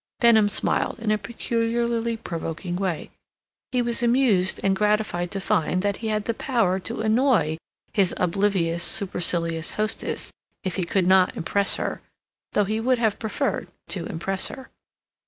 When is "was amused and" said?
3.83-4.75